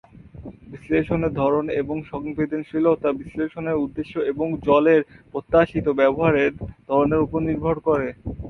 বিশ্লেষণের 0.71 1.33
ধরন 1.41 1.65
এবং 1.81 1.97
সংবেদনশীলতা 2.11 3.09
বিশ্লেষণের 3.19 3.81
উদ্দেশ্য 3.83 4.13
এবং 4.31 4.47
জলের 4.65 5.01
প্রত্যাশিত 5.31 5.85
ব্যবহারের 5.99 6.51
ধরনের 6.89 7.23
উপর 7.25 7.39
নির্ভর 7.49 7.75
করে। 7.87 8.07